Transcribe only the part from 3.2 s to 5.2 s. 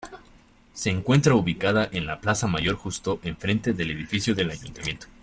enfrente del edificio del Ayuntamiento.